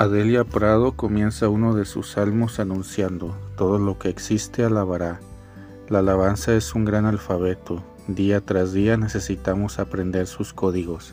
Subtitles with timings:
[0.00, 5.20] Adelia Prado comienza uno de sus salmos anunciando, todo lo que existe alabará.
[5.90, 11.12] La alabanza es un gran alfabeto, día tras día necesitamos aprender sus códigos,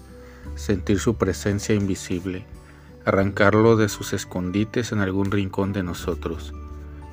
[0.56, 2.46] sentir su presencia invisible,
[3.04, 6.54] arrancarlo de sus escondites en algún rincón de nosotros.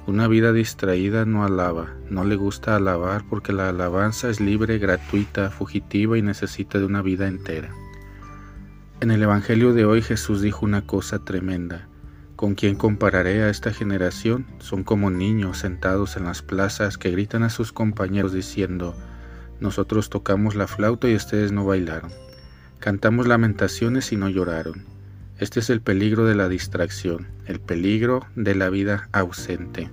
[0.06, 5.50] Una vida distraída no alaba, no le gusta alabar porque la alabanza es libre, gratuita,
[5.50, 7.74] fugitiva y necesita de una vida entera.
[9.00, 11.88] En el Evangelio de hoy Jesús dijo una cosa tremenda.
[12.36, 14.46] ¿Con quién compararé a esta generación?
[14.60, 18.94] Son como niños sentados en las plazas que gritan a sus compañeros diciendo,
[19.58, 22.12] nosotros tocamos la flauta y ustedes no bailaron.
[22.78, 24.84] Cantamos lamentaciones y no lloraron.
[25.38, 29.90] Este es el peligro de la distracción, el peligro de la vida ausente.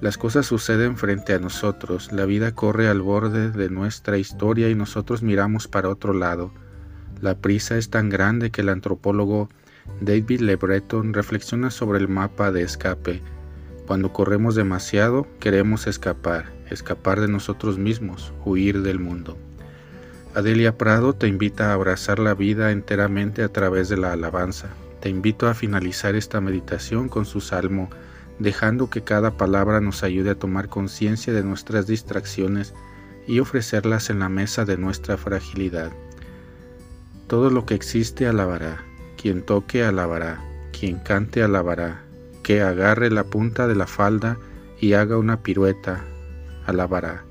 [0.00, 4.74] Las cosas suceden frente a nosotros, la vida corre al borde de nuestra historia y
[4.74, 6.50] nosotros miramos para otro lado
[7.22, 9.48] la prisa es tan grande que el antropólogo
[10.00, 13.22] David Le Breton reflexiona sobre el mapa de escape.
[13.86, 19.38] Cuando corremos demasiado, queremos escapar, escapar de nosotros mismos, huir del mundo.
[20.34, 24.68] Adelia Prado te invita a abrazar la vida enteramente a través de la alabanza.
[25.00, 27.88] Te invito a finalizar esta meditación con su salmo,
[28.40, 32.74] dejando que cada palabra nos ayude a tomar conciencia de nuestras distracciones
[33.28, 35.92] y ofrecerlas en la mesa de nuestra fragilidad.
[37.26, 38.84] Todo lo que existe alabará,
[39.16, 40.42] quien toque alabará,
[40.72, 42.02] quien cante alabará,
[42.42, 44.36] que agarre la punta de la falda
[44.80, 46.04] y haga una pirueta,
[46.66, 47.24] alabará.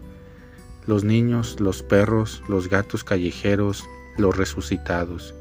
[0.87, 3.85] Los niños, los perros, los gatos callejeros,
[4.17, 5.35] los resucitados,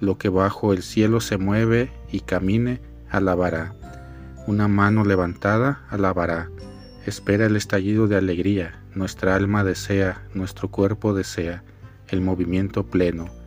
[0.00, 3.74] lo que bajo el cielo se mueve y camine, alabará.
[4.46, 6.50] Una mano levantada, alabará.
[7.06, 11.62] Espera el estallido de alegría, nuestra alma desea, nuestro cuerpo desea,
[12.08, 13.41] el movimiento pleno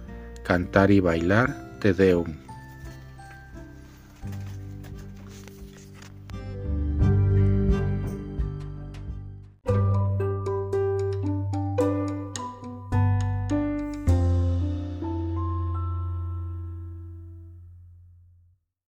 [0.46, 2.28] cantar y bailar Te Deum.